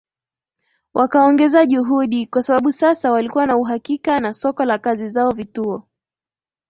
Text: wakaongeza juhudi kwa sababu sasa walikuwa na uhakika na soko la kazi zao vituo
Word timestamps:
wakaongeza 0.93 1.65
juhudi 1.65 2.27
kwa 2.27 2.43
sababu 2.43 2.71
sasa 2.71 3.11
walikuwa 3.11 3.45
na 3.45 3.57
uhakika 3.57 4.19
na 4.19 4.33
soko 4.33 4.65
la 4.65 4.77
kazi 4.79 5.09
zao 5.09 5.31
vituo 5.31 5.83